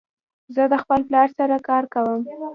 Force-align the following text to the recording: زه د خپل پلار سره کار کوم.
زه 0.55 0.63
د 0.71 0.73
خپل 0.83 0.99
پلار 1.07 1.29
سره 1.37 1.55
کار 1.69 1.83
کوم. 1.93 2.21